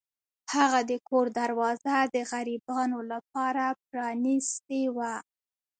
[0.53, 5.13] هغه د کور دروازه د غریبانو لپاره پرانیستې وه.